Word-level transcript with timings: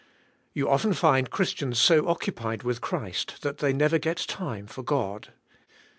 You 0.55 0.67
often 0.67 0.93
find 0.95 1.29
Christians 1.29 1.77
so 1.77 2.07
occupied 2.07 2.63
with 2.63 2.81
Christ 2.81 3.43
that 3.43 3.59
they 3.59 3.71
never 3.71 3.99
get 3.99 4.17
time 4.17 4.65
for 4.65 4.81
God. 4.81 5.31